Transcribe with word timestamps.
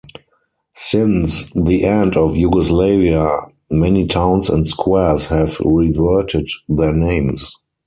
Since 0.73 1.43
the 1.53 1.83
end 1.83 2.17
of 2.17 2.35
Yugoslavia, 2.35 3.37
many 3.69 4.07
towns 4.07 4.49
and 4.49 4.67
squares 4.67 5.27
have 5.27 5.59
reverted 5.59 6.49
their 6.67 6.91
names. 6.95 7.55